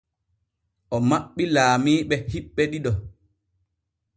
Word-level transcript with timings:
O 0.95 0.97
maɓɓi 1.09 1.43
laamiiɓe 1.55 2.15
hiɓɓe 2.31 2.61
ɗiɗo. 2.71 2.91